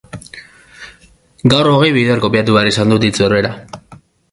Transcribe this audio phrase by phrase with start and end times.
[1.53, 3.53] Gaur hogei bider kopiatu behar izan dut hitz berbera.